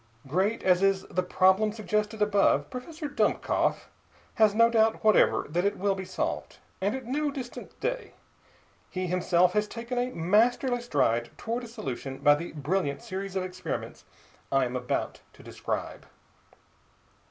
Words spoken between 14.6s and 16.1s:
am about to describe.